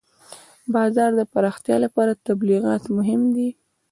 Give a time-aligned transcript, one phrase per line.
[0.63, 3.49] د بازار د پراختیا لپاره تبلیغات مهم دي.